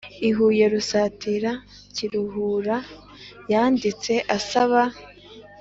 [0.27, 1.51] I huye rusatira
[1.95, 2.77] kiruhura
[3.51, 4.81] yanditse asaba